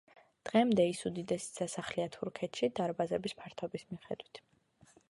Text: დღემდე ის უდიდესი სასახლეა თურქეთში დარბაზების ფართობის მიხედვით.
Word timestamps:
დღემდე 0.49 0.85
ის 0.93 1.01
უდიდესი 1.09 1.51
სასახლეა 1.59 2.09
თურქეთში 2.17 2.71
დარბაზების 2.81 3.39
ფართობის 3.43 3.89
მიხედვით. 3.93 4.43